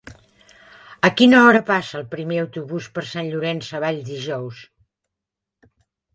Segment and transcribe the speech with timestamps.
[1.09, 4.65] A quina hora passa el primer autobús per Sant Llorenç Savall dijous?